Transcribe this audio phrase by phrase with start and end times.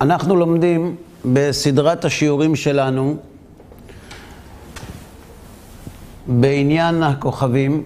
[0.00, 3.16] אנחנו לומדים בסדרת השיעורים שלנו
[6.26, 7.82] בעניין הכוכבים,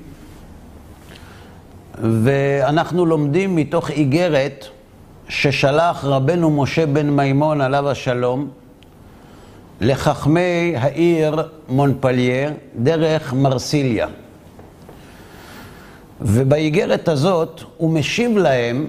[2.03, 4.67] ואנחנו לומדים מתוך איגרת
[5.29, 8.51] ששלח רבנו משה בן מימון עליו השלום
[9.81, 14.07] לחכמי העיר מונפליה דרך מרסיליה.
[16.21, 18.87] ובאיגרת הזאת הוא משיב להם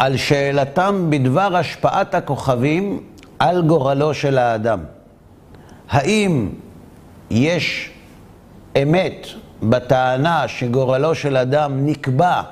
[0.00, 3.00] על שאלתם בדבר השפעת הכוכבים
[3.38, 4.80] על גורלו של האדם.
[5.90, 6.48] האם
[7.30, 7.90] יש
[8.82, 9.26] אמת
[9.62, 12.42] בטענה שגורלו של אדם נקבע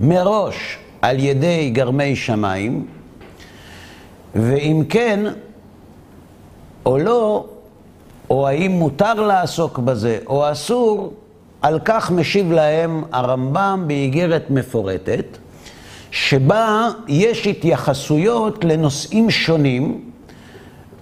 [0.00, 2.86] מראש על ידי גרמי שמיים,
[4.34, 5.24] ואם כן
[6.86, 7.46] או לא,
[8.30, 11.14] או האם מותר לעסוק בזה או אסור,
[11.62, 15.38] על כך משיב להם הרמב"ם באיגרת מפורטת,
[16.10, 20.00] שבה יש התייחסויות לנושאים שונים,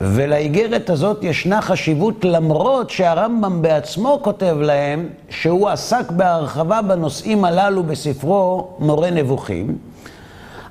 [0.01, 8.69] ולאיגרת הזאת ישנה חשיבות למרות שהרמב"ם בעצמו כותב להם שהוא עסק בהרחבה בנושאים הללו בספרו
[8.79, 9.79] מורה נבוכים,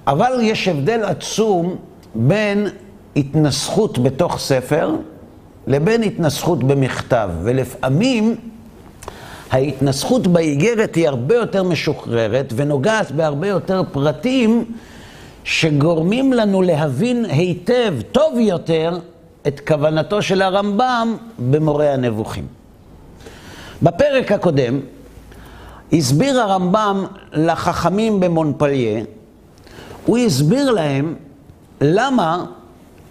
[0.07, 1.75] אבל יש הבדל עצום
[2.15, 2.67] בין
[3.15, 4.95] התנסחות בתוך ספר
[5.67, 8.35] לבין התנסחות במכתב, ולפעמים
[9.51, 14.65] ההתנסחות באיגרת היא הרבה יותר משוחררת ונוגעת בהרבה יותר פרטים
[15.43, 18.99] שגורמים לנו להבין היטב, טוב יותר,
[19.47, 21.17] את כוונתו של הרמב"ם
[21.49, 22.47] במורה הנבוכים.
[23.83, 24.79] בפרק הקודם
[25.93, 29.03] הסביר הרמב"ם לחכמים במונפליה,
[30.05, 31.15] הוא הסביר להם
[31.81, 32.45] למה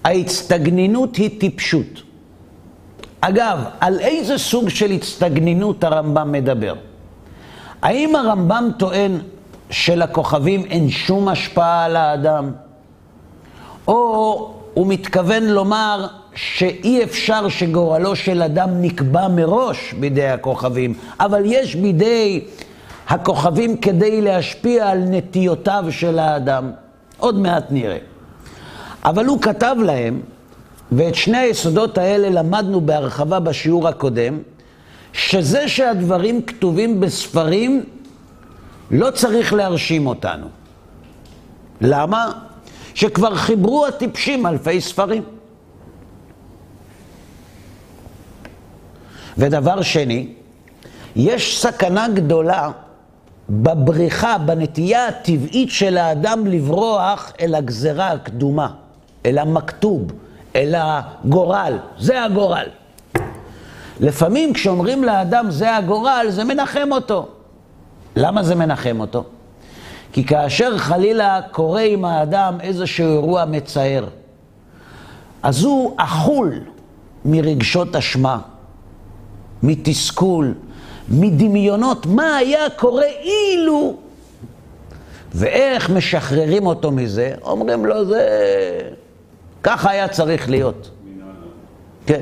[0.04, 2.02] ההצטגנינות היא טיפשות.
[3.28, 6.74] אגב, על איזה סוג של הצטגנינות הרמב"ם מדבר?
[7.82, 9.18] האם הרמב"ם טוען
[9.70, 12.52] שלכוכבים אין שום השפעה על האדם?
[13.88, 21.74] או הוא מתכוון לומר שאי אפשר שגורלו של אדם נקבע מראש בידי הכוכבים, אבל יש
[21.74, 22.44] בידי
[23.08, 26.70] הכוכבים כדי להשפיע על נטיותיו של האדם.
[27.18, 27.98] עוד מעט נראה.
[29.04, 30.20] אבל הוא כתב להם
[30.92, 34.38] ואת שני היסודות האלה למדנו בהרחבה בשיעור הקודם,
[35.12, 37.84] שזה שהדברים כתובים בספרים
[38.90, 40.46] לא צריך להרשים אותנו.
[41.80, 42.32] למה?
[42.94, 45.22] שכבר חיברו הטיפשים אלפי ספרים.
[49.38, 50.28] ודבר שני,
[51.16, 52.70] יש סכנה גדולה
[53.50, 58.68] בבריחה, בנטייה הטבעית של האדם לברוח אל הגזרה הקדומה,
[59.26, 60.02] אל המכתוב,
[60.56, 62.66] אל הגורל, זה הגורל.
[64.00, 67.28] לפעמים כשאומרים לאדם זה הגורל, זה מנחם אותו.
[68.16, 69.24] למה זה מנחם אותו?
[70.12, 74.04] כי כאשר חלילה קורה עם האדם איזשהו אירוע מצער,
[75.42, 76.60] אז הוא אכול
[77.24, 78.38] מרגשות אשמה,
[79.62, 80.54] מתסכול,
[81.08, 83.96] מדמיונות, מה היה קורה אילו...
[85.34, 87.34] ואיך משחררים אותו מזה?
[87.42, 88.28] אומרים לו, זה
[89.66, 90.90] ככה היה צריך להיות.
[92.06, 92.20] כן.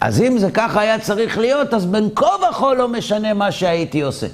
[0.00, 4.02] אז אם זה ככה היה צריך להיות, אז בין כה וכה לא משנה מה שהייתי
[4.02, 4.26] עושה.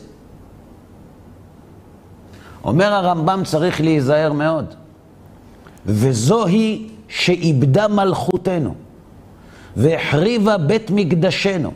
[2.65, 4.75] אומר הרמב"ם, צריך להיזהר מאוד.
[5.87, 8.75] וזוהי שאיבדה מלכותנו,
[9.77, 11.73] והחריבה בית מקדשנו,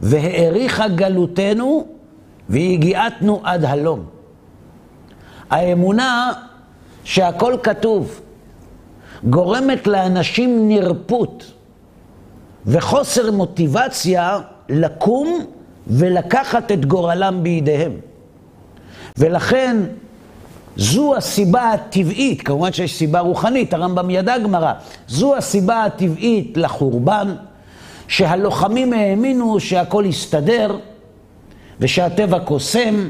[0.00, 1.86] והאריכה גלותנו,
[2.48, 4.04] והגיעתנו עד הלום.
[5.50, 6.32] האמונה
[7.04, 8.20] שהכל כתוב,
[9.30, 11.52] גורמת לאנשים נרפות
[12.66, 15.44] וחוסר מוטיבציה לקום
[15.86, 17.92] ולקחת את גורלם בידיהם.
[19.18, 19.76] ולכן
[20.76, 24.72] זו הסיבה הטבעית, כמובן שיש סיבה רוחנית, הרמב"ם ידע גמרא,
[25.08, 27.34] זו הסיבה הטבעית לחורבן,
[28.08, 30.76] שהלוחמים האמינו שהכל יסתדר
[31.80, 33.08] ושהטבע קוסם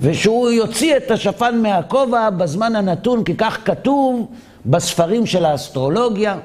[0.00, 4.26] ושהוא יוציא את השפן מהכובע בזמן הנתון, כי כך כתוב
[4.66, 6.38] בספרים של האסטרולוגיה,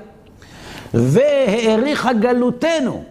[0.93, 3.03] והאריכה גלותנו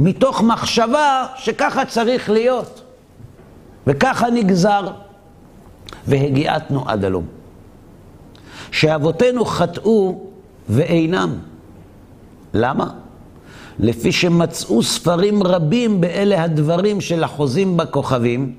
[0.00, 2.82] מתוך מחשבה שככה צריך להיות,
[3.86, 4.88] וככה נגזר,
[6.06, 7.26] והגיעתנו עד הלום.
[8.70, 10.20] שאבותינו חטאו
[10.68, 11.38] ואינם.
[12.54, 12.90] למה?
[13.78, 18.54] לפי שמצאו ספרים רבים באלה הדברים של החוזים בכוכבים,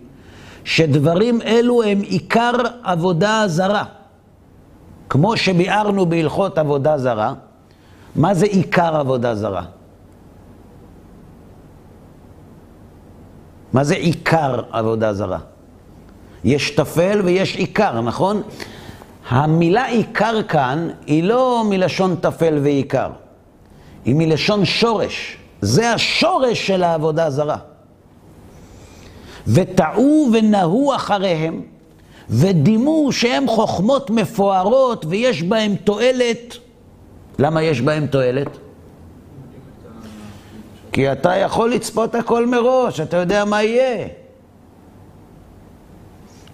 [0.63, 2.53] שדברים אלו הם עיקר
[2.83, 3.83] עבודה זרה.
[5.09, 7.33] כמו שביארנו בהלכות עבודה זרה,
[8.15, 9.63] מה זה עיקר עבודה זרה?
[13.73, 15.39] מה זה עיקר עבודה זרה?
[16.43, 18.41] יש טפל ויש עיקר, נכון?
[19.29, 23.09] המילה עיקר כאן היא לא מלשון טפל ועיקר,
[24.05, 25.37] היא מלשון שורש.
[25.61, 27.57] זה השורש של העבודה הזרה.
[29.47, 31.61] וטעו ונהו אחריהם,
[32.29, 36.57] ודימו שהם חוכמות מפוארות ויש בהם תועלת.
[37.39, 38.57] למה יש בהם תועלת?
[40.91, 44.07] כי אתה יכול לצפות הכל מראש, אתה יודע מה יהיה.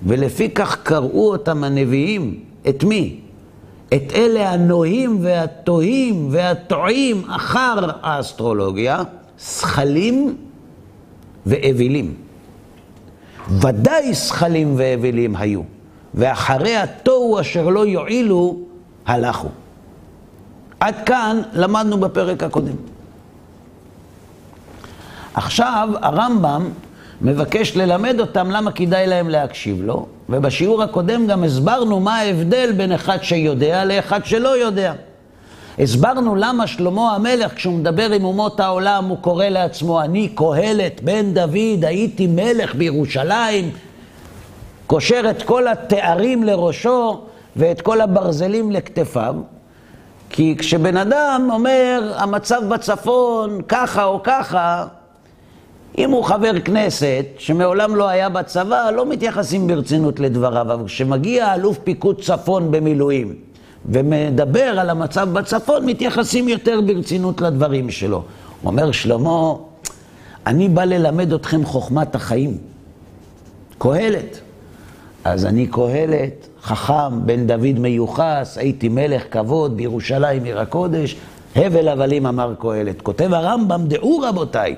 [0.04, 2.40] ולפי כך קראו אותם הנביאים,
[2.70, 3.20] את מי?
[3.94, 9.04] את אלה הנוהים והתוהים והטועים אחר האסטרולוגיה,
[9.40, 10.38] שכלים
[11.46, 12.14] ואווילים.
[13.50, 15.62] ודאי שכלים ואווילים היו,
[16.14, 18.58] ואחרי התוהו אשר לא יועילו,
[19.06, 19.48] הלכו.
[20.80, 22.76] עד כאן למדנו בפרק הקודם.
[25.34, 26.70] עכשיו הרמב"ם
[27.22, 32.92] מבקש ללמד אותם למה כדאי להם להקשיב לו, ובשיעור הקודם גם הסברנו מה ההבדל בין
[32.92, 34.94] אחד שיודע לאחד שלא יודע.
[35.80, 41.34] הסברנו למה שלמה המלך, כשהוא מדבר עם אומות העולם, הוא קורא לעצמו, אני קהלת, בן
[41.34, 43.72] דוד, הייתי מלך בירושלים,
[44.88, 47.22] קושר את כל התארים לראשו
[47.56, 49.36] ואת כל הברזלים לכתפיו.
[50.30, 54.86] כי כשבן אדם אומר, המצב בצפון ככה או ככה,
[55.98, 61.78] אם הוא חבר כנסת שמעולם לא היה בצבא, לא מתייחסים ברצינות לדבריו, אבל כשמגיע אלוף
[61.78, 63.36] פיקוד צפון במילואים
[63.86, 68.18] ומדבר על המצב בצפון, מתייחסים יותר ברצינות לדברים שלו.
[68.18, 69.54] הוא אומר, שלמה,
[70.48, 72.58] אני בא ללמד אתכם חוכמת החיים.
[73.78, 74.40] קהלת.
[75.24, 81.16] אז אני קהלת, חכם, בן דוד מיוחס, הייתי מלך כבוד בירושלים עיר הקודש,
[81.56, 83.02] הבל הבלים אמר קהלת.
[83.02, 84.76] כותב הרמב"ם, דעו רבותיי,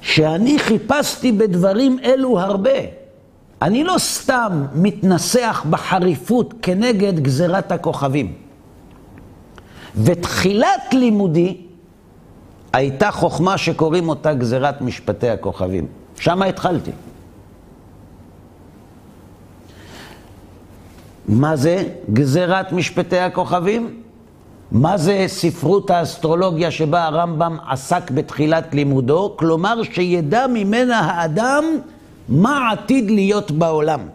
[0.00, 3.01] שאני חיפשתי בדברים אלו הרבה.
[3.62, 8.32] אני לא סתם מתנסח בחריפות כנגד גזירת הכוכבים.
[9.96, 11.56] ותחילת לימודי
[12.72, 15.86] הייתה חוכמה שקוראים אותה גזירת משפטי הכוכבים.
[16.18, 16.90] שם התחלתי.
[21.28, 24.02] מה זה גזירת משפטי הכוכבים?
[24.72, 29.34] מה זה ספרות האסטרולוגיה שבה הרמב"ם עסק בתחילת לימודו?
[29.36, 31.64] כלומר, שידע ממנה האדם
[32.28, 34.08] מה עתיד להיות בעולם,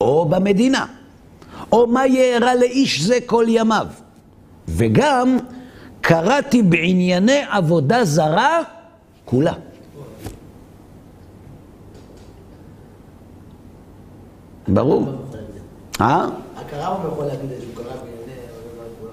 [0.00, 0.86] או במדינה,
[1.72, 3.86] או מה יארע לאיש זה כל ימיו.
[4.68, 5.38] וגם
[6.00, 8.58] קראתי בענייני עבודה זרה
[9.24, 9.52] כולה.
[14.68, 15.06] ברור.
[16.00, 16.26] אה?
[16.56, 19.12] הכרה הוא יכול להגיד את זה, הוא קרא בענייני עבודה זרה כולה.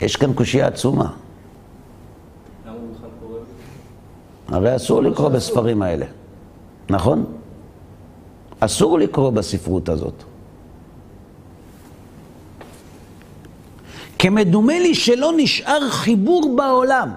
[0.00, 1.12] יש כאן קושייה עצומה.
[2.66, 3.38] למה הוא בכלל קורא?
[4.48, 6.06] הרי אסור לקרוא בספרים האלה,
[6.90, 7.24] נכון?
[8.60, 10.22] אסור לקרוא בספרות הזאת.
[14.18, 17.10] כמדומה לי שלא נשאר חיבור בעולם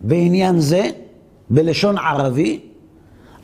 [0.00, 0.90] בעניין זה,
[1.50, 2.60] בלשון ערבי,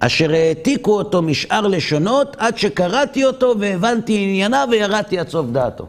[0.00, 5.86] אשר העתיקו אותו משאר לשונות, עד שקראתי אותו והבנתי ענייניו וירדתי עד סוף דעתו.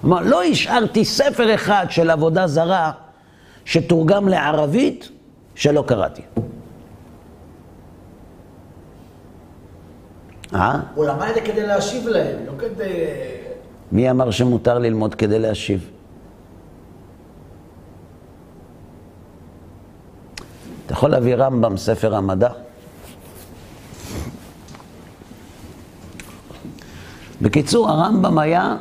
[0.00, 2.92] כלומר, לא השארתי ספר אחד של עבודה זרה
[3.64, 5.08] שתורגם לערבית
[5.54, 6.22] שלא קראתי.
[10.54, 10.80] אה?
[10.94, 12.92] הוא למד את זה כדי להשיב להם, לא כדי...
[13.92, 15.90] מי אמר שמותר ללמוד כדי להשיב?
[20.86, 22.50] אתה יכול להביא רמב"ם, ספר המדע?
[27.42, 28.76] בקיצור, הרמב"ם היה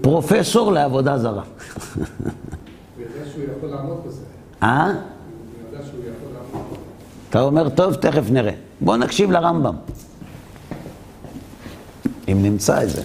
[0.00, 1.42] פרופסור לעבודה זרה.
[1.96, 2.04] הוא
[2.98, 4.24] יודע שהוא יכול לעמוד בזה.
[4.62, 4.84] אה?
[4.84, 4.92] הוא
[5.72, 6.80] יודע שהוא יכול לעמוד בזה.
[7.30, 8.52] אתה אומר, טוב, תכף נראה.
[8.80, 9.74] בוא נקשיב לרמב"ם.
[12.28, 13.02] אם נמצא את זה.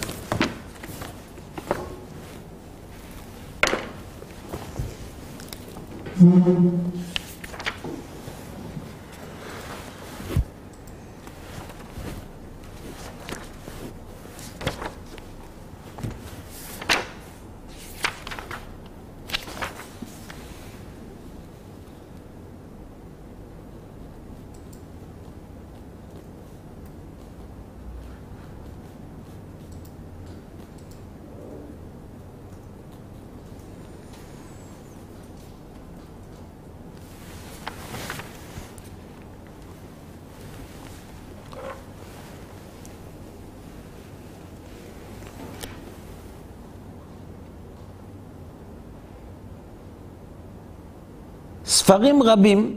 [51.92, 52.76] ספרים רבים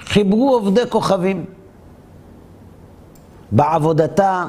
[0.00, 1.44] חיברו עובדי כוכבים.
[3.52, 4.46] בעבודתה,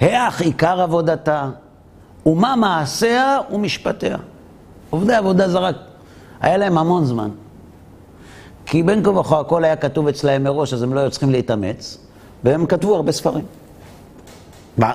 [0.00, 1.50] היאך עיקר עבודתה,
[2.26, 4.16] ומה מעשיה ומשפטיה.
[4.90, 5.70] עובדי עבודה זרה,
[6.40, 7.30] היה להם המון זמן.
[8.66, 11.98] כי בין כה וכה הכל היה כתוב אצלהם מראש, אז הם לא היו צריכים להתאמץ,
[12.44, 13.44] והם כתבו הרבה ספרים.
[14.76, 14.92] מה?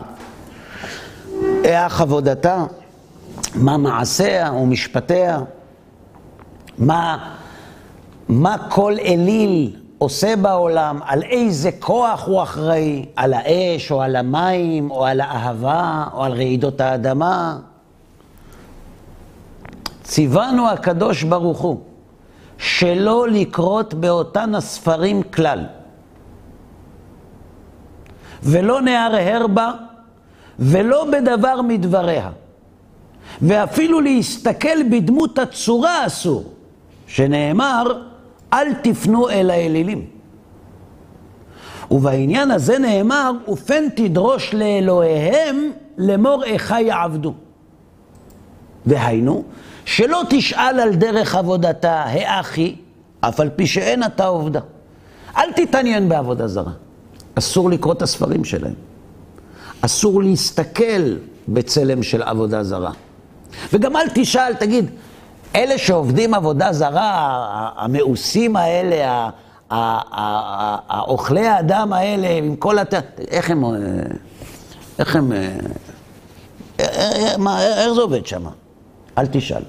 [1.64, 2.66] איך עבודתה,
[3.56, 5.40] מה מעשיה ומשפטיה,
[6.78, 7.34] מה,
[8.30, 14.92] מה כל אליל עושה בעולם, על איזה כוח הוא אחראי, על האש או על המים
[14.92, 17.58] או על האהבה או על רעידות האדמה.
[20.04, 21.80] ציוונו הקדוש ברוך הוא
[22.58, 25.66] שלא לקרות באותן הספרים כלל,
[28.44, 29.72] ולא נהרהר בה
[30.60, 32.30] ולא בדבר מדבריה,
[33.42, 36.44] ואפילו להסתכל בדמות הצורה אסור,
[37.08, 38.02] שנאמר
[38.54, 40.06] אל תפנו אל האלילים.
[41.92, 47.34] ובעניין הזה נאמר, ופן תדרוש לאלוהיהם לאמור איכה יעבדו.
[48.88, 49.44] דהיינו,
[49.86, 52.76] שלא תשאל על דרך עבודתה, האחי,
[53.20, 54.60] אף על פי שאין אתה עובדה.
[55.38, 56.72] אל תתעניין בעבודה זרה.
[57.36, 58.74] אסור לקרוא את הספרים שלהם.
[59.82, 61.16] אסור להסתכל
[61.48, 62.92] בצלם של עבודה זרה.
[63.74, 64.92] וגם אל תשאל, תגיד,
[65.56, 69.30] אלה שעובדים עבודה זרה, המאוסים האלה,
[70.90, 72.94] האוכלי האדם האלה, עם כל הת...
[73.32, 73.64] איך הם...
[75.00, 75.32] איך הם...
[77.38, 78.44] מה, איך זה עובד שם?
[79.18, 79.64] אל תשאל.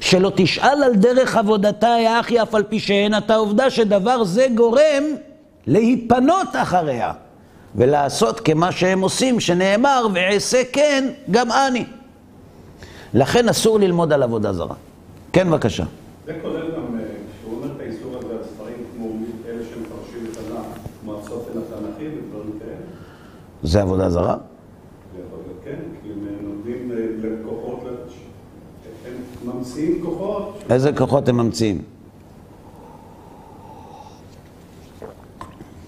[0.00, 4.46] שלא תשאל על דרך עבודתה, יא אחי, אף על פי שאין אתה עובדה שדבר זה
[4.54, 5.04] גורם
[5.66, 7.12] להיפנות אחריה
[7.74, 11.84] ולעשות כמה שהם עושים, שנאמר, ואעשה כן, גם אני.
[13.16, 14.74] לכן אסור ללמוד על עבודה זרה.
[15.32, 15.84] כן, בבקשה.
[16.26, 16.82] זה כולל גם,
[17.40, 19.08] כשהוא אומר את האיסור הזה על ספרים כמו
[19.48, 20.66] אלה שמפרשים את הנח,
[21.00, 22.74] כמו הסופן התנ"כי ודברים כאלה?
[23.62, 24.36] זה עבודה זרה?
[25.16, 26.92] זה יכול להיות כן, כי הם נותנים
[27.22, 27.80] לכוחות,
[29.06, 29.12] הם
[29.44, 30.62] ממציאים כוחות.
[30.70, 31.82] איזה כוחות הם ממציאים?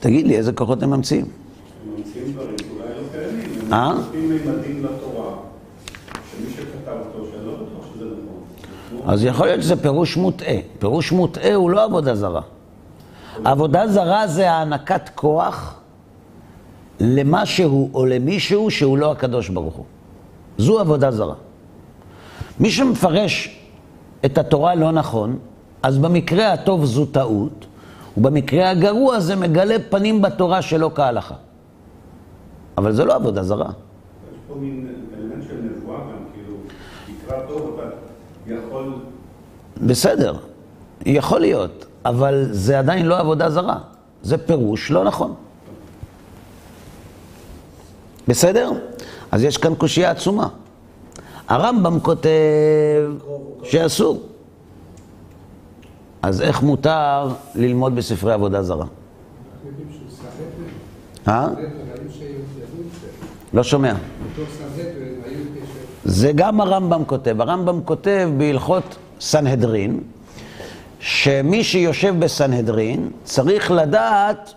[0.01, 1.25] תגיד לי, איזה כוחות הם ממציאים?
[1.25, 3.73] הם ממציאים דברים שאולי לא קיימים.
[3.73, 3.91] אה?
[3.91, 5.35] הם מוסיפים מימדים לתורה,
[6.31, 8.98] שמי שכתב אותו, שאני לא בטוח שזה נכון.
[9.09, 10.57] אז יכול להיות שזה פירוש מוטעה.
[10.79, 12.41] פירוש מוטעה הוא לא עבודה זרה.
[13.45, 15.81] עבודה זרה זה הענקת כוח
[17.01, 19.85] למשהו או למישהו שהוא לא הקדוש ברוך הוא.
[20.59, 21.35] זו עבודה זרה.
[22.61, 23.61] מי שמפרש
[24.25, 25.39] את התורה לא נכון,
[25.83, 27.67] אז במקרה הטוב זו טעות,
[28.17, 31.35] ובמקרה הגרוע זה מגלה פנים בתורה שלא כהלכה.
[32.79, 33.71] אבל זה לא עבודה זרה.
[33.71, 34.89] יש פה מין
[35.19, 36.55] אלמנט של נבואה גם, כאילו,
[37.07, 37.68] תקרא טוב,
[38.81, 38.95] יכול...
[39.87, 40.37] בסדר,
[41.07, 43.79] יכול להיות, אבל זה עדיין לא עבודה זרה.
[44.23, 45.35] זה פירוש לא נכון.
[48.29, 48.71] בסדר?
[49.31, 50.49] אז יש כאן קושייה עצומה.
[51.49, 53.11] הרמב"ם כותב
[53.63, 54.23] שאסור.
[56.23, 58.77] אז איך מותר ללמוד בספרי עבודה זרה?
[58.77, 60.69] אנחנו יודעים שהוא סנהדרין,
[61.29, 61.49] אה?
[63.55, 63.95] לא שומע.
[63.95, 65.98] בתור סנהדרין היו קשר.
[66.09, 67.41] זה גם הרמב"ם כותב.
[67.41, 70.01] הרמב"ם כותב בהלכות סנהדרין,
[71.01, 74.55] שמי שיושב בסנהדרין צריך לדעת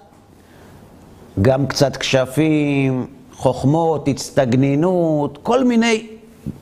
[1.41, 6.07] גם קצת כשפים, חוכמות, הצטגנינות, כל מיני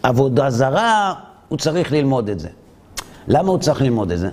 [0.03, 1.13] עבודה זרה,
[1.49, 2.49] הוא צריך ללמוד את זה.
[3.27, 4.29] למה הוא צריך ללמוד את זה?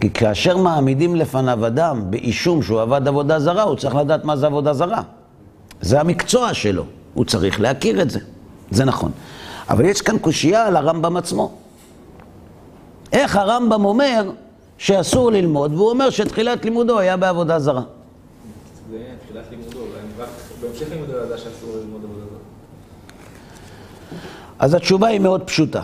[0.00, 4.46] כי כאשר מעמידים לפניו אדם באישום שהוא עבד עבודה זרה, הוא צריך לדעת מה זה
[4.46, 5.02] עבודה זרה.
[5.80, 8.20] זה המקצוע שלו, הוא צריך להכיר את זה.
[8.70, 9.10] זה נכון.
[9.68, 11.52] אבל יש כאן קושייה על הרמב"ם עצמו.
[13.12, 14.30] איך הרמב"ם אומר
[14.78, 17.82] שאסור ללמוד, והוא אומר שתחילת לימודו היה בעבודה זרה.
[19.24, 19.78] תחילת לימודו,
[20.18, 20.28] רק
[20.60, 22.38] בהמשך לימודו ידע שאסור ללמוד עבודה זרה.
[24.58, 25.82] אז התשובה היא מאוד פשוטה.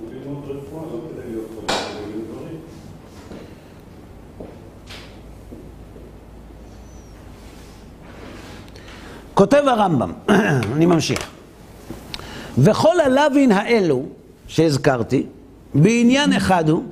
[0.00, 2.58] הוא ללמוד רפואה, לא כדי להיות חולה, כדי להיות בריא.
[9.46, 10.12] כותב הרמב"ם,
[10.76, 11.18] אני ממשיך.
[12.58, 14.02] וכל הלווין האלו
[14.48, 15.26] שהזכרתי,
[15.74, 16.82] בעניין אחד הוא,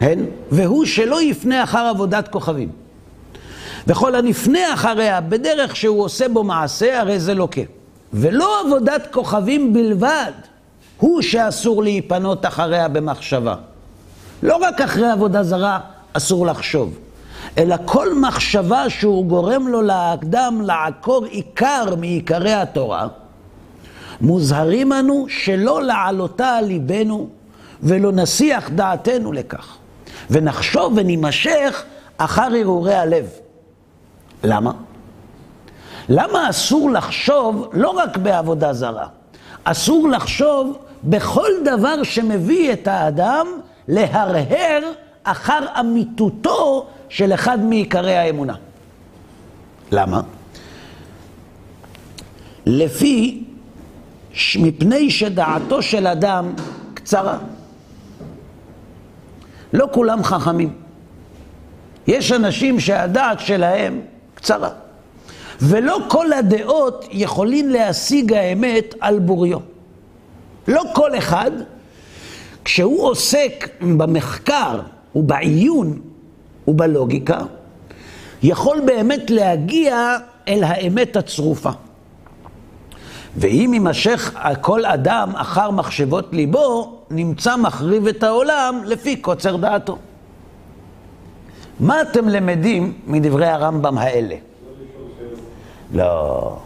[0.00, 2.68] הן, והוא שלא יפנה אחר עבודת כוכבים.
[3.86, 7.60] וכל הנפנה אחריה בדרך שהוא עושה בו מעשה, הרי זה לוקה.
[8.12, 10.32] ולא עבודת כוכבים בלבד,
[10.96, 13.54] הוא שאסור להיפנות אחריה במחשבה.
[14.42, 15.80] לא רק אחרי עבודה זרה
[16.12, 16.98] אסור לחשוב,
[17.58, 23.08] אלא כל מחשבה שהוא גורם לו לאדם לעקור עיקר מעיקרי התורה,
[24.20, 27.28] מוזהרים אנו שלא לעלותה על ליבנו
[27.82, 29.76] ולא נסיח דעתנו לכך,
[30.30, 31.84] ונחשוב ונימשך
[32.16, 33.26] אחר הרהורי הלב.
[34.44, 34.72] למה?
[36.08, 39.06] למה אסור לחשוב לא רק בעבודה זרה?
[39.64, 43.46] אסור לחשוב בכל דבר שמביא את האדם
[43.88, 44.82] להרהר
[45.24, 48.54] אחר אמיתותו של אחד מעיקרי האמונה.
[49.92, 50.20] למה?
[52.66, 53.44] לפי,
[54.58, 56.52] מפני שדעתו של אדם
[56.94, 57.38] קצרה.
[59.72, 60.72] לא כולם חכמים.
[62.06, 64.00] יש אנשים שהדעת שלהם
[64.34, 64.70] קצרה.
[65.60, 69.58] ולא כל הדעות יכולים להשיג האמת על בוריו.
[70.68, 71.50] לא כל אחד,
[72.64, 74.80] כשהוא עוסק במחקר
[75.14, 76.00] ובעיון
[76.68, 77.38] ובלוגיקה,
[78.42, 80.16] יכול באמת להגיע
[80.48, 81.70] אל האמת הצרופה.
[83.36, 89.98] ואם יימשך כל אדם אחר מחשבות ליבו, נמצא מחריב את העולם לפי קוצר דעתו.
[91.80, 94.34] מה אתם למדים מדברי הרמב"ם האלה?
[95.94, 96.56] לא.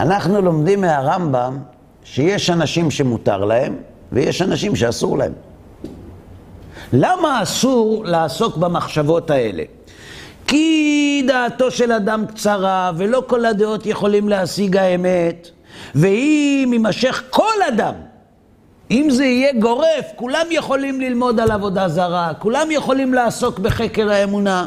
[0.00, 1.58] אנחנו לומדים מהרמב"ם
[2.04, 3.76] שיש אנשים שמותר להם
[4.12, 5.32] ויש אנשים שאסור להם.
[6.92, 9.62] למה אסור לעסוק במחשבות האלה?
[10.46, 15.48] כי דעתו של אדם קצרה, ולא כל הדעות יכולים להשיג האמת,
[15.94, 17.94] ואם יימשך כל אדם,
[18.90, 24.66] אם זה יהיה גורף, כולם יכולים ללמוד על עבודה זרה, כולם יכולים לעסוק בחקר האמונה.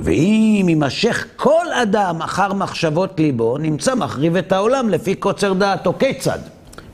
[0.00, 5.92] ואם יימשך כל אדם אחר מחשבות ליבו, נמצא מחריב את העולם לפי קוצר דעתו.
[5.98, 6.38] כיצד?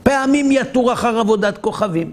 [0.03, 2.11] פעמים יתור אחר עבודת כוכבים,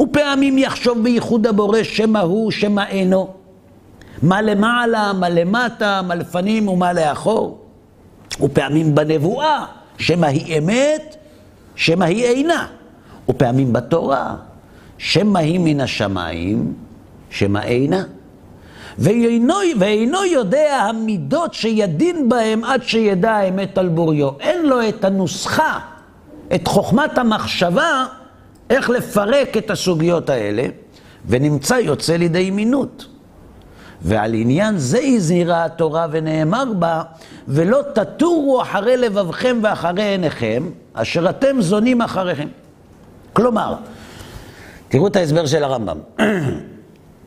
[0.00, 3.28] ופעמים יחשוב בייחוד הבורא שמא הוא, שמא אינו.
[4.22, 7.58] מה למעלה, מה למטה, מה לפנים ומה לאחור.
[8.40, 9.64] ופעמים בנבואה,
[9.98, 11.16] שמא היא אמת,
[11.74, 12.66] שמא היא אינה.
[13.28, 14.34] ופעמים בתורה,
[14.98, 16.72] שמא היא מן השמיים,
[17.30, 18.04] שמא אינה.
[18.98, 24.30] ואינו, ואינו יודע המידות שידין בהם עד שידע האמת על בוריו.
[24.40, 25.78] אין לו את הנוסחה,
[26.54, 28.04] את חוכמת המחשבה,
[28.70, 30.62] איך לפרק את הסוגיות האלה,
[31.26, 33.06] ונמצא יוצא לידי מינות.
[34.02, 37.02] ועל עניין זה הזהירה התורה ונאמר בה,
[37.48, 42.48] ולא תטורו אחרי לבבכם ואחרי עיניכם, אשר אתם זונים אחריכם.
[43.32, 43.74] כלומר,
[44.88, 45.98] תראו את ההסבר של הרמב"ם.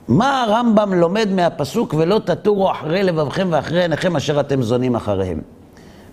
[0.08, 5.42] מה הרמב"ם לומד מהפסוק ולא תטורו אחרי לבבכם ואחרי עיניכם אשר אתם זונים אחריהם?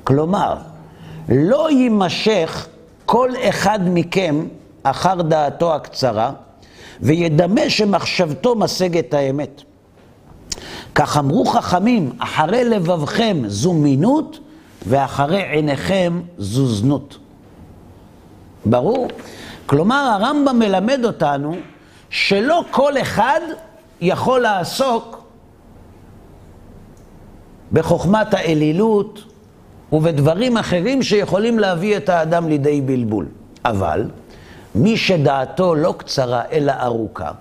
[0.04, 0.54] כלומר,
[1.28, 2.66] לא יימשך
[3.06, 4.46] כל אחד מכם
[4.90, 6.32] אחר דעתו הקצרה
[7.00, 9.62] וידמה שמחשבתו משגת האמת.
[10.94, 14.38] כך אמרו חכמים, אחרי לבבכם זו מינות
[14.86, 17.18] ואחרי עיניכם זו זנות.
[18.64, 19.08] ברור?
[19.66, 21.56] כלומר, הרמב"ם מלמד אותנו
[22.10, 23.40] שלא כל אחד
[24.00, 25.22] יכול לעסוק
[27.72, 29.24] בחוכמת האלילות
[29.92, 33.26] ובדברים אחרים שיכולים להביא את האדם לידי בלבול.
[33.64, 34.04] אבל
[34.76, 37.32] מי שדעתו לא קצרה אלא ארוכה,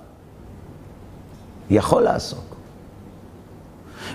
[1.69, 2.55] יכול לעסוק.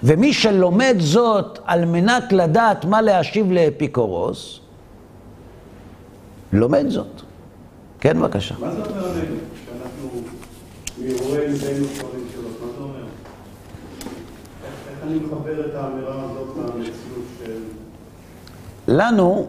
[0.02, 4.60] ומי שלומד זאת על מנת לדעת מה להשיב לאפיקורוס,
[6.52, 7.22] לומד זאת.
[8.00, 8.54] כן, בבקשה.
[8.60, 9.36] מה זה אומר עלינו?
[9.66, 10.08] שאנחנו
[10.98, 13.04] מאירועי ליבנו שואלים שאלות, מה זה אומר?
[14.90, 17.58] איך אני מחבר את האמירה הזאת למציאות של...
[18.88, 19.48] לנו,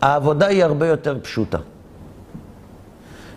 [0.00, 1.58] העבודה היא הרבה יותר פשוטה.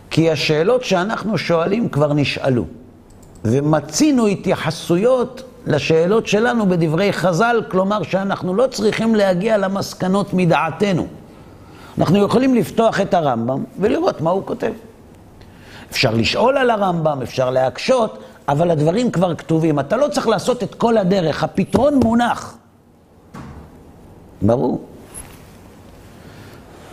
[0.09, 2.65] כי השאלות שאנחנו שואלים כבר נשאלו,
[3.45, 11.07] ומצינו התייחסויות לשאלות שלנו בדברי חז"ל, כלומר שאנחנו לא צריכים להגיע למסקנות מדעתנו.
[11.97, 14.71] אנחנו יכולים לפתוח את הרמב"ם ולראות מה הוא כותב.
[15.91, 18.17] אפשר לשאול על הרמב"ם, אפשר להקשות,
[18.47, 19.79] אבל הדברים כבר כתובים.
[19.79, 22.57] אתה לא צריך לעשות את כל הדרך, הפתרון מונח.
[24.41, 24.81] ברור.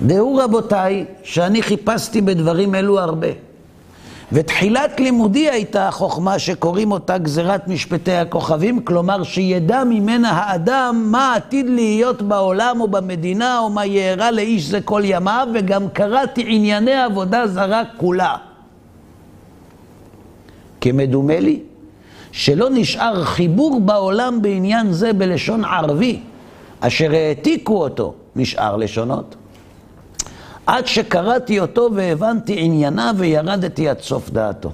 [0.07, 3.29] דעו רבותיי, שאני חיפשתי בדברים אלו הרבה.
[4.33, 11.67] ותחילת לימודי הייתה החוכמה שקוראים אותה גזירת משפטי הכוכבים, כלומר שידע ממנה האדם מה עתיד
[11.69, 17.47] להיות בעולם או במדינה או מה יארע לאיש זה כל ימיו, וגם קראתי ענייני עבודה
[17.47, 18.37] זרה כולה.
[20.81, 21.61] כי מדומה לי
[22.33, 26.21] שלא נשאר חיבור בעולם בעניין זה בלשון ערבי,
[26.81, 29.37] אשר העתיקו אותו משאר לשונות.
[30.67, 34.73] עד שקראתי אותו והבנתי עניינה וירדתי עד סוף דעתו.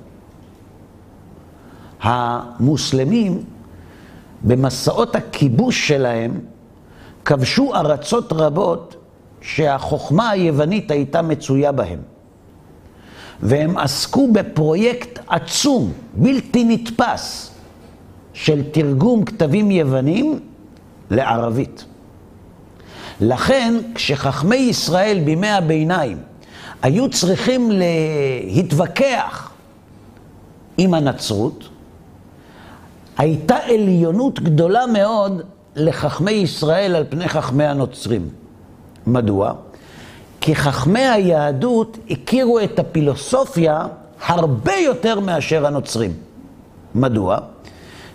[2.03, 3.45] המוסלמים,
[4.43, 6.41] במסעות הכיבוש שלהם,
[7.25, 8.97] כבשו ארצות רבות
[9.41, 11.99] שהחוכמה היוונית הייתה מצויה בהן.
[13.43, 17.51] והם עסקו בפרויקט עצום, בלתי נתפס,
[18.33, 20.41] של תרגום כתבים יוונים
[21.11, 21.85] לערבית.
[23.21, 26.19] לכן, כשחכמי ישראל בימי הביניים
[26.83, 29.51] היו צריכים להתווכח
[30.79, 31.69] עם הנצרות,
[33.19, 35.43] הייתה עליונות גדולה מאוד
[35.77, 38.29] לחכמי ישראל על פני חכמי הנוצרים.
[39.07, 39.53] מדוע?
[40.41, 43.87] כי חכמי היהדות הכירו את הפילוסופיה
[44.27, 46.13] הרבה יותר מאשר הנוצרים.
[46.95, 47.39] מדוע?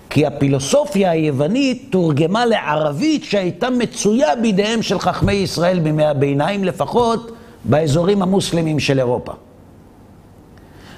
[0.09, 7.31] כי הפילוסופיה היוונית תורגמה לערבית שהייתה מצויה בידיהם של חכמי ישראל בימי הביניים, לפחות
[7.63, 9.33] באזורים המוסלמיים של אירופה.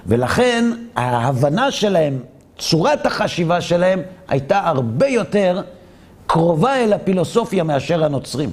[0.05, 2.19] ולכן ההבנה שלהם,
[2.57, 5.61] צורת החשיבה שלהם, הייתה הרבה יותר
[6.27, 8.49] קרובה אל הפילוסופיה מאשר הנוצרים.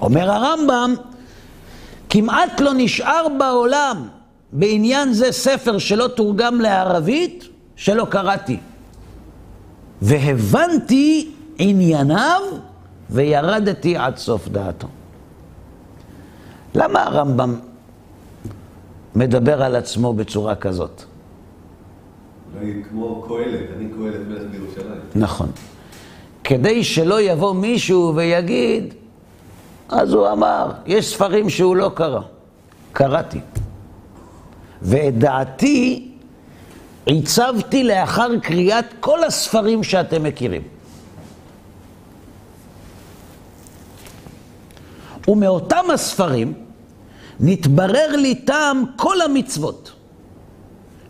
[0.00, 0.94] אומר הרמב"ם,
[2.10, 4.08] כמעט לא נשאר בעולם
[4.52, 8.58] בעניין זה ספר שלא תורגם לערבית, שלא קראתי.
[10.02, 12.40] והבנתי ענייניו
[13.10, 14.88] וירדתי עד סוף דעתו.
[16.74, 17.58] למה הרמב"ם
[19.14, 21.02] מדבר על עצמו בצורה כזאת?
[22.60, 25.00] אני כמו קהלת, אני קהלת מלך בירושלים.
[25.14, 25.48] נכון.
[26.44, 28.94] כדי שלא יבוא מישהו ויגיד,
[29.88, 32.20] אז הוא אמר, יש ספרים שהוא לא קרא.
[32.92, 33.40] קראתי.
[34.82, 36.12] ואת דעתי
[37.08, 40.62] עיצבתי לאחר קריאת כל הספרים שאתם מכירים.
[45.28, 46.54] ומאותם הספרים
[47.40, 49.92] נתברר לי טעם כל המצוות,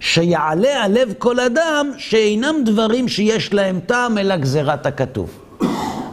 [0.01, 5.41] שיעלה על לב כל אדם שאינם דברים שיש להם טעם אלא גזירת הכתוב.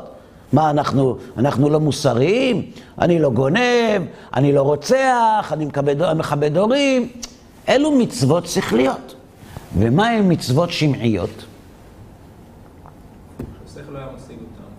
[0.54, 2.72] מה, אנחנו, אנחנו לא מוסריים?
[3.02, 4.02] אני לא גונב,
[4.36, 7.10] אני לא רוצח, אני מכבד, מכבד הורים.
[7.70, 9.16] אלו מצוות שכליות.
[9.78, 11.46] ומה הן מצוות שמעיות?
[13.92, 14.70] לא היה משיג אותם.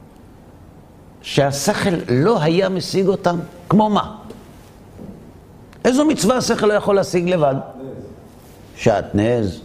[1.23, 3.39] שהשכל לא היה משיג אותם?
[3.69, 4.17] כמו מה?
[5.85, 7.55] איזו מצווה השכל לא יכול להשיג לבד?
[8.77, 9.61] שעטנז,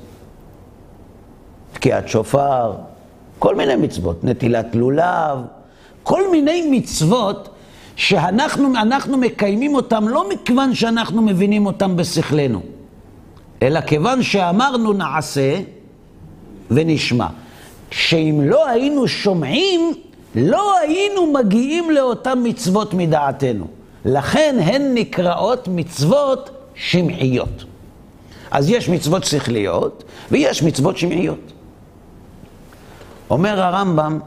[1.88, 2.74] תקיעת שופר,
[3.40, 5.38] כל מיני מצוות, נטילת לולב,
[6.04, 7.50] כל מיני מצוות
[7.96, 12.62] שאנחנו אנחנו מקיימים אותם לא מכיוון שאנחנו מבינים אותם בשכלנו,
[13.62, 15.60] אלא כיוון שאמרנו נעשה
[16.72, 17.28] ונשמע.
[17.92, 19.94] שאם לא היינו שומעים,
[20.36, 23.68] לא היינו מגיעים לאותן מצוות מדעתנו.
[24.06, 27.64] לכן הן נקראות מצוות שמעיות.
[28.52, 31.54] אז יש מצוות שכליות ויש מצוות שמעיות.
[33.30, 34.20] אומר הרמב"ם,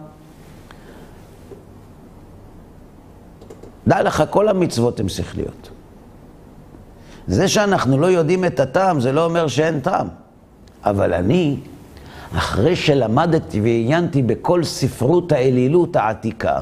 [3.86, 5.70] דע לך, כל המצוות הן שכליות.
[7.26, 10.08] זה שאנחנו לא יודעים את הטעם, זה לא אומר שאין טעם.
[10.84, 11.56] אבל אני,
[12.36, 16.60] אחרי שלמדתי ועיינתי בכל ספרות האלילות העתיקה,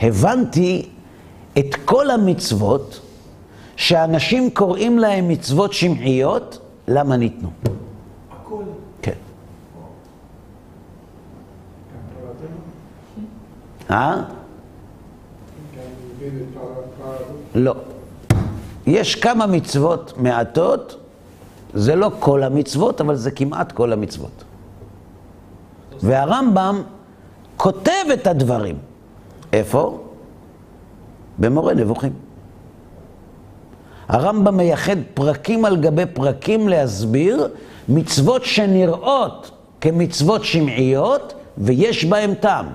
[0.00, 0.88] הבנתי
[1.58, 3.00] את כל המצוות
[3.76, 7.50] שאנשים קוראים להם מצוות שמעיות, למה ניתנו.
[8.30, 8.62] הכל.
[9.02, 9.12] כן.
[13.90, 14.22] אה?
[17.54, 17.74] לא.
[18.86, 20.96] יש כמה מצוות מעטות,
[21.74, 24.44] זה לא כל המצוות, אבל זה כמעט כל המצוות.
[26.02, 26.82] והרמב"ם
[27.56, 28.78] כותב את הדברים.
[29.52, 30.04] איפה?
[31.38, 32.12] במורה נבוכים.
[34.08, 37.48] הרמב"ם מייחד פרקים על גבי פרקים להסביר
[37.88, 42.66] מצוות שנראות כמצוות שמעיות ויש בהם טעם.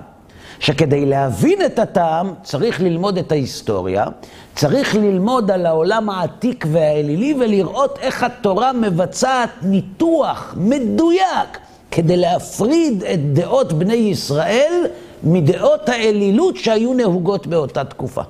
[0.60, 4.06] שכדי להבין את הטעם צריך ללמוד את ההיסטוריה,
[4.54, 11.58] צריך ללמוד על העולם העתיק והאלילי ולראות איך התורה מבצעת ניתוח מדויק
[11.90, 14.86] כדי להפריד את דעות בני ישראל
[15.22, 18.22] מדעות האלילות שהיו נהוגות באותה תקופה.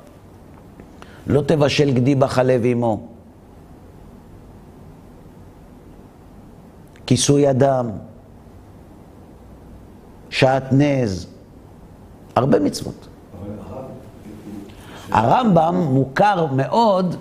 [1.27, 3.01] לא תבשל גדי בחלב עמו.
[7.07, 7.91] כיסוי אדם,
[10.31, 11.27] שעטנז,
[12.39, 13.07] הרבה מצוות.
[15.11, 17.17] הרמב"ם מוכר מאוד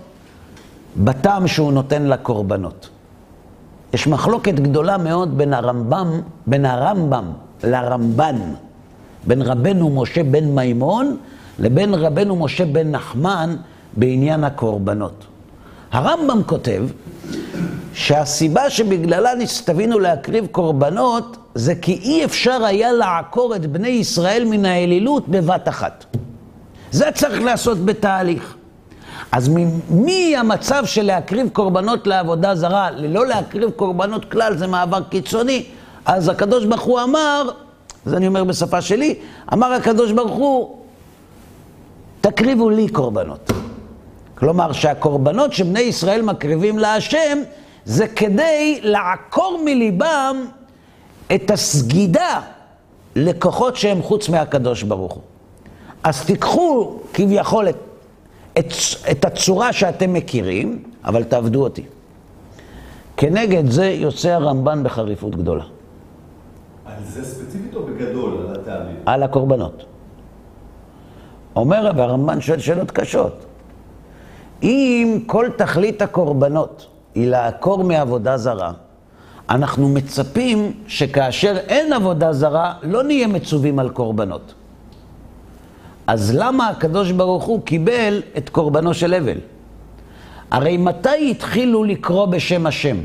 [0.97, 2.89] בטעם שהוא נותן לקורבנות.
[3.93, 7.25] יש מחלוקת גדולה מאוד בין הרמב"ם, בין הרמב"ם
[7.63, 8.35] לרמב"ן,
[9.27, 11.17] בין רבנו משה בן מימון
[11.59, 13.55] לבין רבנו משה בן נחמן
[13.97, 15.25] בעניין הקורבנות.
[15.91, 16.83] הרמב"ם כותב
[17.93, 24.65] שהסיבה שבגללה נסתווינו להקריב קורבנות זה כי אי אפשר היה לעקור את בני ישראל מן
[24.65, 26.05] האלילות בבת אחת.
[26.91, 28.55] זה צריך לעשות בתהליך.
[29.31, 29.49] אז
[29.89, 35.63] מהמצב של להקריב קורבנות לעבודה זרה, ללא להקריב קורבנות כלל, זה מעבר קיצוני,
[36.05, 37.49] אז הקדוש ברוך הוא אמר,
[38.05, 39.15] זה אני אומר בשפה שלי,
[39.53, 40.77] אמר הקדוש ברוך הוא,
[42.21, 43.51] תקריבו לי קורבנות.
[44.35, 47.37] כלומר שהקורבנות שבני ישראל מקריבים להשם,
[47.85, 50.45] זה כדי לעקור מליבם
[51.35, 52.41] את הסגידה
[53.15, 55.23] לכוחות שהם חוץ מהקדוש ברוך הוא.
[56.03, 57.75] אז תיקחו כביכול את,
[58.59, 58.65] את,
[59.11, 61.83] את הצורה שאתם מכירים, אבל תעבדו אותי.
[63.17, 65.63] כנגד זה יוצא הרמב"ן בחריפות גדולה.
[66.85, 68.95] על זה ספציפית או בגדול, על הטעמים?
[69.05, 69.85] על הקורבנות.
[71.55, 73.45] אומר והרמב"ן שואל שאלות קשות.
[74.63, 78.71] אם כל תכלית הקורבנות היא לעקור מעבודה זרה,
[79.49, 84.53] אנחנו מצפים שכאשר אין עבודה זרה, לא נהיה מצווים על קורבנות.
[86.07, 89.37] אז למה הקדוש ברוך הוא קיבל את קורבנו של הבל?
[90.51, 92.97] הרי מתי התחילו לקרוא בשם השם?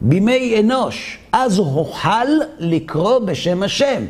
[0.00, 1.18] בימי אנוש.
[1.32, 4.02] אז הוחל לקרוא בשם השם.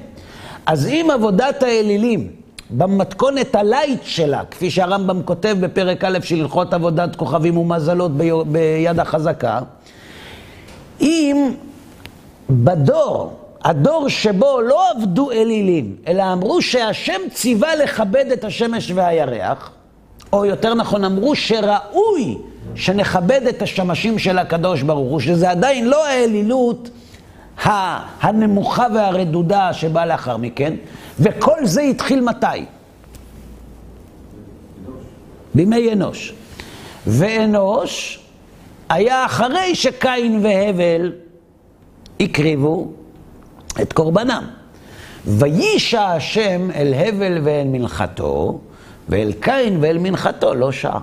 [0.66, 2.30] אז אם עבודת האלילים
[2.70, 8.12] במתכונת הלייט שלה, כפי שהרמב"ם כותב בפרק א' של הלכות עבודת כוכבים ומזלות
[8.46, 9.60] ביד החזקה,
[11.00, 11.52] אם
[12.50, 13.32] בדור,
[13.64, 19.70] הדור שבו לא עבדו אלילים, אלא אמרו שהשם ציווה לכבד את השמש והירח,
[20.32, 22.38] או יותר נכון, אמרו שראוי
[22.74, 26.90] שנכבד את השמשים של הקדוש ברוך הוא, שזה עדיין לא האלילות
[28.20, 30.74] הנמוכה והרדודה שבאה לאחר מכן,
[31.20, 32.46] וכל זה התחיל מתי?
[35.54, 36.34] בימי אנוש.
[37.06, 38.20] ואנוש
[38.90, 41.12] היה אחרי שקין והבל
[42.20, 42.92] הקריבו
[43.82, 44.44] את קורבנם.
[45.26, 48.60] וישע השם אל הבל ואל מנחתו,
[49.08, 50.98] ואל קין ואל מנחתו לא שע.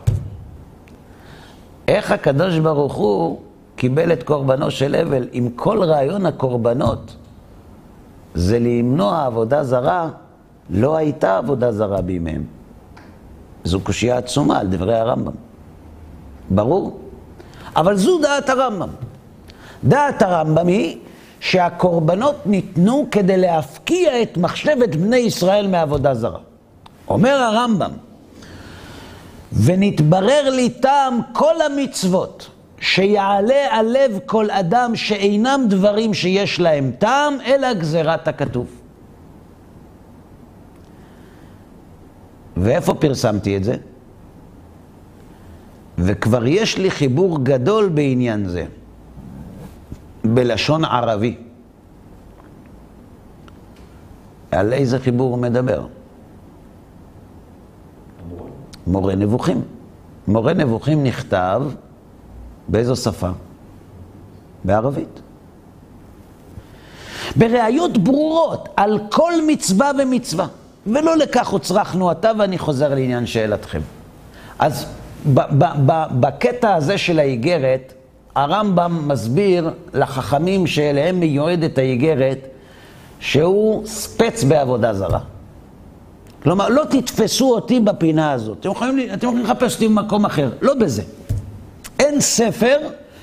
[1.88, 3.42] איך הקדוש ברוך הוא
[3.76, 7.16] קיבל את קורבנו של הבל, אם כל רעיון הקורבנות
[8.34, 10.10] זה למנוע עבודה זרה,
[10.70, 12.44] לא הייתה עבודה זרה בימיהם.
[13.64, 15.34] זו קושייה עצומה על דברי הרמב"ם.
[16.50, 17.07] ברור?
[17.78, 18.90] אבל זו דעת הרמב"ם.
[19.84, 20.98] דעת הרמב"ם היא
[21.40, 26.40] שהקורבנות ניתנו כדי להפקיע את מחשבת בני ישראל מעבודה זרה.
[27.08, 27.92] אומר הרמב"ם,
[29.64, 37.38] ונתברר לי טעם כל המצוות שיעלה על לב כל אדם שאינם דברים שיש להם טעם,
[37.46, 38.68] אלא גזירת הכתוב.
[42.58, 43.76] ואיפה פרסמתי את זה?
[45.98, 48.66] וכבר יש לי חיבור גדול בעניין זה,
[50.24, 51.38] בלשון ערבי.
[54.52, 55.86] על איזה חיבור הוא מדבר?
[58.88, 59.62] מורה נבוכים.
[60.28, 61.62] מורה נבוכים נכתב
[62.68, 63.30] באיזו שפה?
[64.64, 65.22] בערבית.
[67.36, 70.48] בראיות ברורות על כל מצווה ומצווה.
[70.88, 73.82] ולא לכך הוצרכנו עתה, ואני חוזר לעניין שאלתכם.
[74.60, 74.86] אז
[76.20, 77.94] בקטע הזה של האיגרת,
[78.36, 82.48] הרמב"ם מסביר לחכמים שאליהם מיועדת האיגרת,
[83.20, 85.20] שהוא ספץ בעבודה זרה.
[86.44, 88.58] כלומר, לא תתפסו אותי בפינה הזאת.
[88.60, 91.04] אתם יכולים, אתם יכולים לחפש אותי במקום אחר, לא בזה.
[92.00, 92.78] אין ספר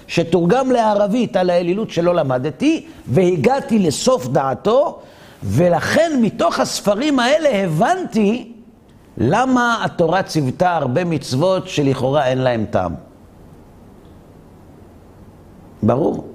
[0.06, 4.98] שתורגם לערבית על האלילות שלא למדתי, והגעתי לסוף דעתו,
[5.42, 8.53] ולכן מתוך הספרים האלה הבנתי
[9.18, 12.94] למה התורה ציוותה הרבה מצוות שלכאורה אין להם טעם?
[15.82, 16.28] ברור.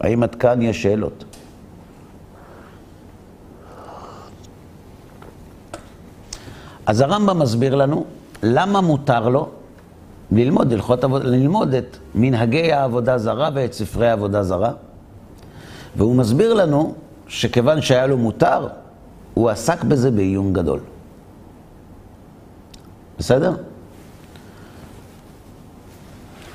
[0.00, 1.24] האם עד כאן יש שאלות?
[6.86, 8.04] אז הרמב"ם מסביר לנו
[8.42, 9.48] למה מותר לו
[10.32, 10.72] ללמוד
[11.04, 14.72] עבודה, ללמוד את מנהגי העבודה זרה ואת ספרי העבודה זרה.
[15.96, 16.94] והוא מסביר לנו
[17.28, 18.68] שכיוון שהיה לו מותר,
[19.34, 20.80] הוא עסק בזה בעיון גדול.
[23.18, 23.56] בסדר?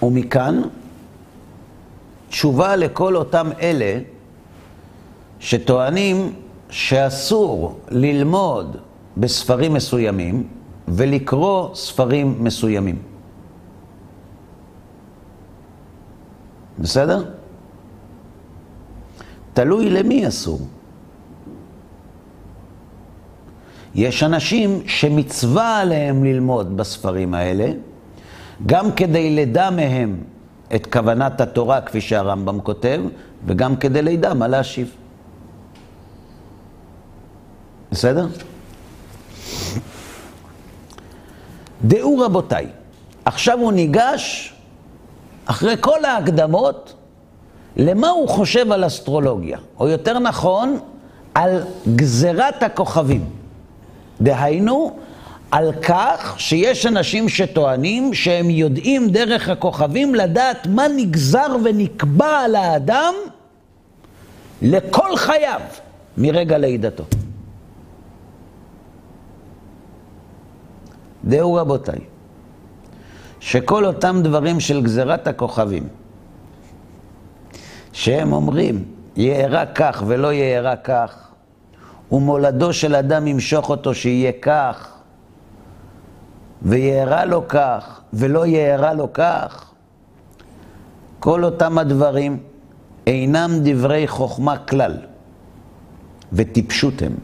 [0.03, 0.61] ומכאן
[2.29, 3.99] תשובה לכל אותם אלה
[5.39, 6.33] שטוענים
[6.69, 8.77] שאסור ללמוד
[9.17, 10.47] בספרים מסוימים
[10.87, 13.01] ולקרוא ספרים מסוימים.
[16.79, 17.38] בסדר?
[19.59, 20.59] תלוי למי אסור.
[23.95, 27.71] יש אנשים שמצווה עליהם ללמוד בספרים האלה,
[28.65, 30.23] גם כדי לדע מהם
[30.75, 33.01] את כוונת התורה, כפי שהרמב"ם כותב,
[33.45, 34.91] וגם כדי לידע מה להשיב.
[37.91, 38.27] בסדר?
[41.83, 42.67] דעו רבותיי,
[43.25, 44.53] עכשיו הוא ניגש,
[45.45, 46.93] אחרי כל ההקדמות,
[47.77, 50.79] למה הוא חושב על אסטרולוגיה, או יותר נכון,
[51.33, 51.63] על
[51.95, 53.25] גזירת הכוכבים.
[54.21, 54.97] דהיינו,
[55.51, 63.13] על כך שיש אנשים שטוענים שהם יודעים דרך הכוכבים לדעת מה נגזר ונקבע על האדם
[64.61, 65.61] לכל חייו
[66.17, 67.03] מרגע לידתו.
[71.25, 71.99] דעו רבותיי,
[73.39, 75.87] שכל אותם דברים של גזירת הכוכבים,
[77.93, 78.83] שהם אומרים,
[79.15, 81.27] יארע כך ולא יארע כך,
[82.11, 84.93] ומולדו של אדם ימשוך אותו שיהיה כך,
[86.61, 89.71] ויארע לו כך, ולא יארע לו כך,
[91.19, 92.37] כל אותם הדברים
[93.07, 94.97] אינם דברי חוכמה כלל,
[96.33, 97.15] וטיפשות הם.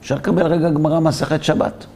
[0.00, 1.86] אפשר לקבל רגע גמרא מסכת שבת.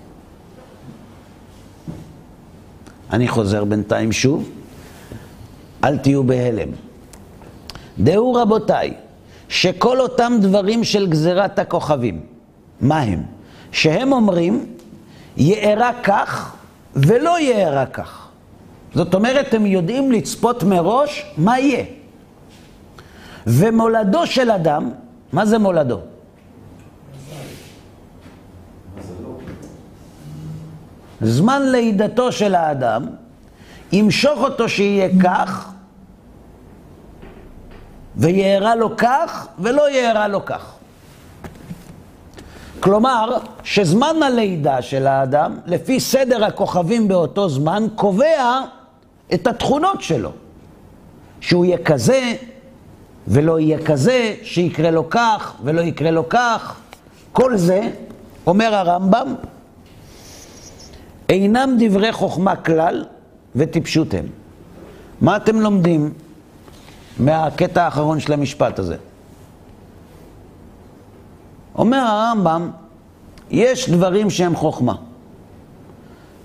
[3.12, 4.50] אני חוזר בינתיים שוב,
[5.84, 6.68] אל תהיו בהלם.
[7.98, 8.94] דעו רבותיי,
[9.48, 12.20] שכל אותם דברים של גזירת הכוכבים,
[12.80, 13.22] מה הם?
[13.72, 14.66] שהם אומרים,
[15.36, 16.56] יארע כך
[16.96, 18.28] ולא יארע כך.
[18.94, 21.84] זאת אומרת, הם יודעים לצפות מראש מה יהיה.
[23.46, 24.90] ומולדו של אדם,
[25.32, 26.00] מה זה מולדו?
[31.20, 33.06] זמן לידתו של האדם,
[33.92, 35.73] ימשוך אותו שיהיה כך,
[38.16, 40.72] ויארע לו כך, ולא יארע לו כך.
[42.80, 48.60] כלומר, שזמן הלידה של האדם, לפי סדר הכוכבים באותו זמן, קובע
[49.34, 50.30] את התכונות שלו.
[51.40, 52.34] שהוא יהיה כזה,
[53.28, 56.76] ולא יהיה כזה, שיקרה לו כך, ולא יקרה לו כך.
[57.32, 57.80] כל זה,
[58.46, 59.34] אומר הרמב"ם,
[61.28, 63.04] אינם דברי חוכמה כלל
[63.56, 64.26] וטיפשות הם.
[65.20, 66.12] מה אתם לומדים
[67.18, 68.96] מהקטע האחרון של המשפט הזה?
[71.74, 72.70] אומר הרמב"ם,
[73.50, 74.94] יש דברים שהם חוכמה.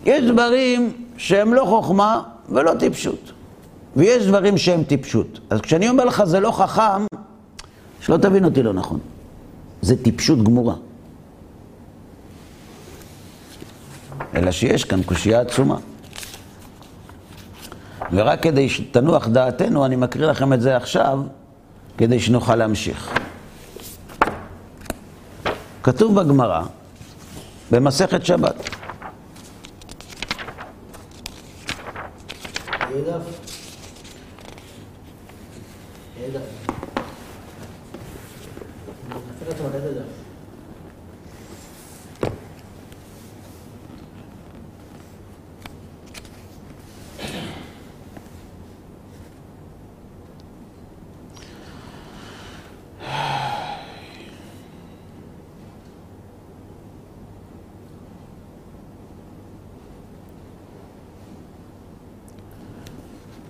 [0.05, 3.31] יש דברים שהם לא חוכמה ולא טיפשות.
[3.95, 5.39] ויש דברים שהם טיפשות.
[5.49, 7.05] אז כשאני אומר לך זה לא חכם,
[8.01, 8.99] שלא תבין אותי לא נכון.
[9.81, 10.75] זה טיפשות גמורה.
[14.35, 15.77] אלא שיש כאן קושייה עצומה.
[18.11, 21.19] ורק כדי שתנוח דעתנו, אני מקריא לכם את זה עכשיו,
[21.97, 23.19] כדי שנוכל להמשיך.
[25.83, 26.61] כתוב בגמרא,
[27.71, 28.69] במסכת שבת.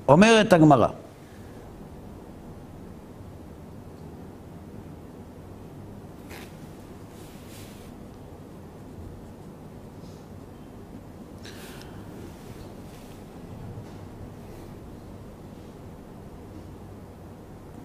[0.09, 0.87] אומרת הגמרא,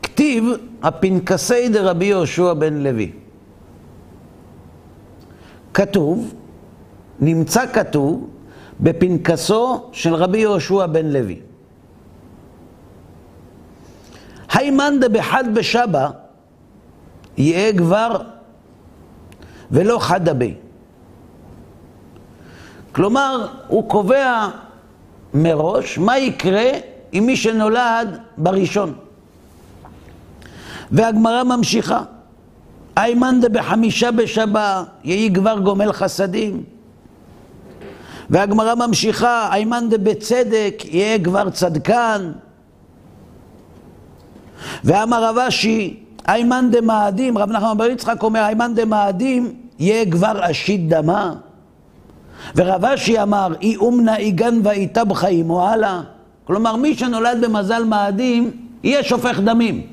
[0.02, 0.44] דכתיב,
[0.82, 3.12] הפנקסי דרבי יהושע בן לוי.
[5.74, 6.34] כתוב,
[7.20, 8.28] נמצא כתוב,
[8.80, 11.40] בפנקסו של רבי יהושע בן לוי.
[14.54, 16.10] היימן דבחד בשבא,
[17.36, 18.22] יהיה כבר
[19.70, 20.54] ולא חדה בי.
[22.92, 24.48] כלומר, הוא קובע
[25.34, 26.70] מראש מה יקרה
[27.12, 28.94] עם מי שנולד בראשון.
[30.90, 32.02] והגמרא ממשיכה.
[32.96, 36.64] איימן דבחמישה בשבא, יהי כבר גומל חסדים.
[38.30, 42.32] והגמרא ממשיכה, איימן דבצדק, יהיה כבר צדקן.
[44.84, 45.96] ואמר רב אשי,
[46.28, 51.34] איימן דמאדים, רב נחמן בר יצחק אומר, איימן דמאדים, יהיה כבר אשית דמה.
[52.56, 54.60] ורב אשי אמר, אי אומנה איגן
[55.08, 56.00] בחיים או הלאה.
[56.44, 58.50] כלומר, מי שנולד במזל מאדים,
[58.82, 59.86] יהיה שופך דמים.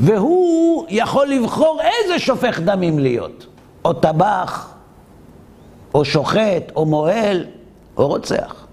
[0.00, 3.46] והוא יכול לבחור איזה שופך דמים להיות.
[3.84, 4.70] או טבח,
[5.94, 7.44] או שוחט, או מוהל,
[7.96, 8.66] או רוצח.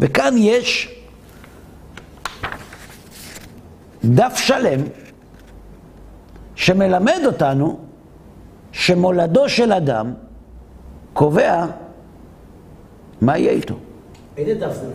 [0.00, 0.94] וכאן יש
[4.04, 4.80] דף שלם
[6.54, 7.78] שמלמד אותנו
[8.72, 10.12] שמולדו של אדם
[11.12, 11.66] קובע
[13.20, 13.74] מה יהיה איתו.
[14.36, 14.92] איזה דף זה?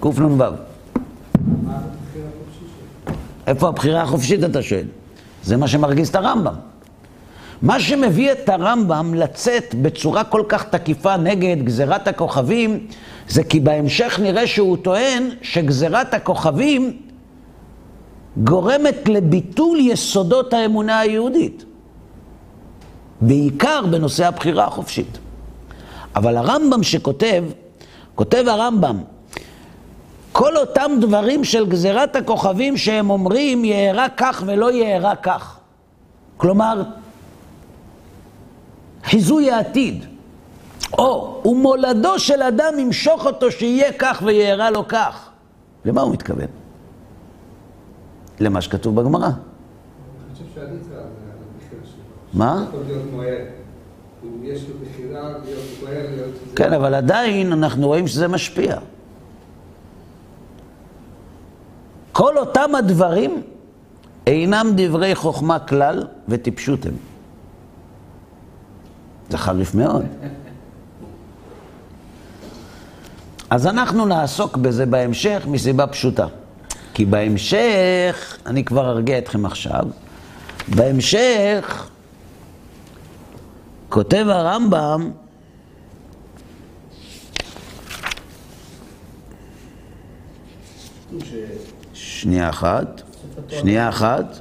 [0.00, 0.44] קנ"ו.
[3.46, 4.84] איפה הבחירה החופשית, אתה שואל?
[5.42, 6.54] זה מה שמרגיז את הרמב"ם.
[7.62, 12.86] מה שמביא את הרמב"ם לצאת בצורה כל כך תקיפה נגד גזירת הכוכבים,
[13.28, 16.96] זה כי בהמשך נראה שהוא טוען שגזירת הכוכבים
[18.36, 21.64] גורמת לביטול יסודות האמונה היהודית.
[23.20, 25.18] בעיקר בנושא הבחירה החופשית.
[26.16, 27.44] אבל הרמב"ם שכותב,
[28.14, 28.98] כותב הרמב"ם,
[30.32, 35.56] כל אותם דברים של גזירת הכוכבים שהם אומרים יארע כך ולא יארע כך.
[36.36, 36.82] כלומר,
[39.04, 40.04] חיזוי העתיד.
[40.98, 45.28] או, ומולדו של אדם ימשוך אותו שיהיה כך ויארע לו כך.
[45.84, 46.65] למה הוא מתכוון?
[48.40, 49.30] למה שכתוב בגמרא.
[52.32, 52.64] מה?
[56.56, 58.78] כן, אבל עדיין אנחנו רואים שזה משפיע.
[62.12, 63.42] כל אותם הדברים
[64.26, 66.94] אינם דברי חוכמה כלל וטיפשות הם.
[69.30, 70.04] זה חריף מאוד.
[73.50, 76.26] אז אנחנו נעסוק בזה בהמשך מסיבה פשוטה.
[76.96, 79.84] כי בהמשך, אני כבר ארגיע אתכם עכשיו,
[80.68, 81.90] בהמשך
[83.88, 85.10] כותב הרמב"ם
[91.94, 93.02] שנייה אחת,
[93.48, 94.40] שנייה אחת.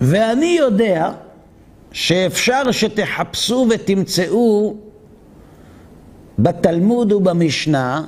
[0.00, 1.12] ואני יודע
[1.92, 4.76] שאפשר שתחפשו ותמצאו
[6.38, 8.04] בתלמוד ובמשנה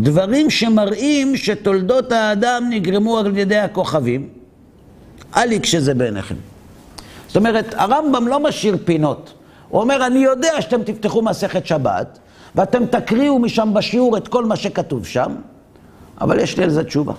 [0.00, 4.28] דברים שמראים שתולדות האדם נגרמו על ידי הכוכבים,
[5.36, 6.34] אל יקשה בעיניכם.
[7.26, 9.32] זאת אומרת, הרמב"ם לא משאיר פינות.
[9.68, 12.18] הוא אומר, אני יודע שאתם תפתחו מסכת שבת,
[12.54, 15.34] ואתם תקריאו משם בשיעור את כל מה שכתוב שם,
[16.20, 17.12] אבל יש לי על זה תשובה.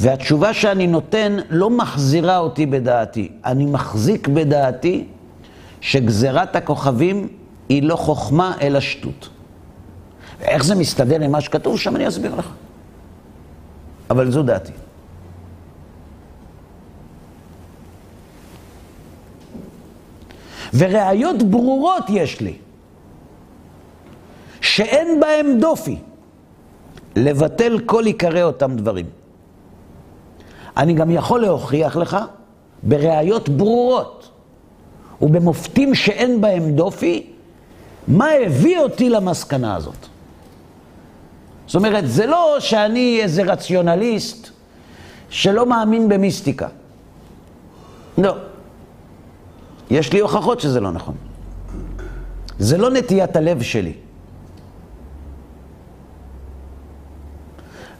[0.00, 5.04] והתשובה שאני נותן לא מחזירה אותי בדעתי, אני מחזיק בדעתי
[5.80, 7.28] שגזירת הכוכבים
[7.68, 9.28] היא לא חוכמה אלא שטות.
[10.44, 12.48] איך זה מסתדר עם מה שכתוב שם, אני אסביר לך.
[14.10, 14.72] אבל זו דעתי.
[20.74, 22.56] וראיות ברורות יש לי,
[24.60, 25.98] שאין בהם דופי,
[27.16, 29.06] לבטל כל עיקרי אותם דברים.
[30.76, 32.16] אני גם יכול להוכיח לך
[32.82, 34.30] בראיות ברורות
[35.22, 37.26] ובמופתים שאין בהם דופי,
[38.08, 40.13] מה הביא אותי למסקנה הזאת.
[41.66, 44.48] זאת אומרת, זה לא שאני איזה רציונליסט
[45.30, 46.68] שלא מאמין במיסטיקה.
[48.18, 48.36] לא.
[49.90, 51.14] יש לי הוכחות שזה לא נכון.
[52.58, 53.92] זה לא נטיית הלב שלי.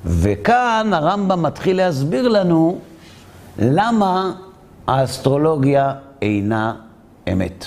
[0.04, 2.78] וכאן הרמב"ם מתחיל להסביר לנו
[3.58, 4.34] למה
[4.86, 6.74] האסטרולוגיה אינה
[7.32, 7.64] אמת.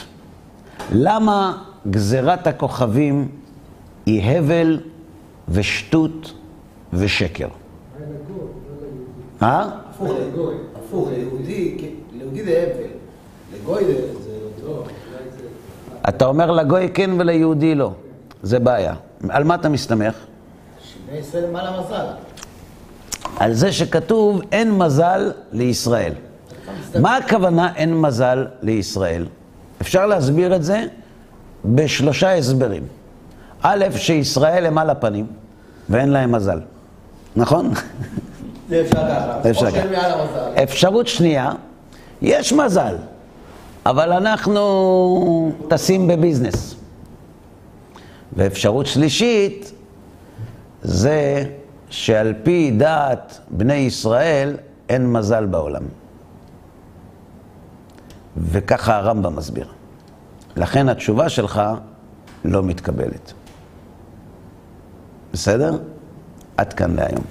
[0.91, 1.57] למה
[1.89, 3.27] גזירת הכוכבים
[4.05, 4.79] היא הבל
[5.49, 6.33] ושטות
[6.93, 7.47] ושקר.
[9.41, 9.69] אה?
[9.89, 10.55] הפוך, לגוי.
[10.75, 12.87] הפוך, ליהודי, כן, ליהודי זה הבל.
[13.53, 14.31] לגוי זה
[14.65, 14.83] לא.
[16.09, 17.91] אתה אומר לגוי כן וליהודי לא.
[18.43, 18.93] זה בעיה.
[19.29, 20.13] על מה אתה מסתמך?
[20.83, 22.05] שבני ישראל מעל המזל.
[23.39, 26.13] על זה שכתוב אין מזל לישראל.
[27.01, 29.25] מה הכוונה אין מזל לישראל?
[29.81, 30.85] אפשר להסביר את זה
[31.65, 32.83] בשלושה הסברים.
[33.62, 35.28] א', שישראל הם על הפנים
[35.89, 36.60] ואין להם מזל.
[37.36, 37.72] נכון?
[38.70, 39.49] זה אפשר ככה.
[39.49, 40.64] אפשר.
[40.64, 41.51] אפשרות שנייה,
[42.22, 42.95] יש מזל,
[43.86, 46.76] אבל אנחנו טסים בביזנס.
[48.34, 49.72] ואפשרות שלישית,
[50.82, 51.43] זה
[51.89, 54.58] שעל פי דעת בני ישראל
[54.89, 55.84] אין מזל בעולם.
[58.38, 59.68] וככה הרמב"ם מסביר.
[60.55, 61.62] לכן התשובה שלך
[62.45, 63.34] לא מתקבלת.
[65.38, 65.77] בסדר?
[66.57, 67.23] עד כאן להיום.